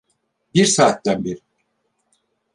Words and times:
Bir 0.53 0.65
saatten 0.65 1.25
beri! 1.25 1.39